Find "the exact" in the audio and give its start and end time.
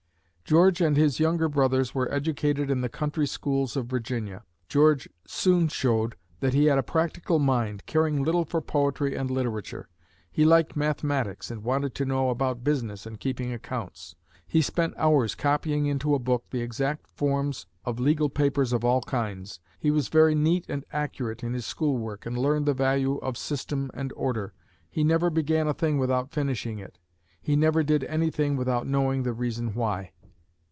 16.49-17.07